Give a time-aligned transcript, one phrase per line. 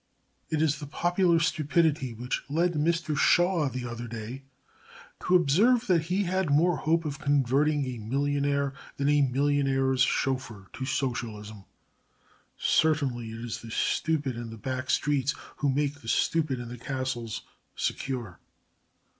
[0.49, 4.41] It is the popular stupidity which led Mr Shaw the other day
[5.27, 10.69] to observe that he had more hope of converting a millionaire than a millionaire's chauffeur
[10.73, 11.65] to Socialism.
[12.57, 16.79] Certainly it is the stupid in the back streets who make the stupid in the
[16.79, 17.43] castles
[17.75, 18.39] secure.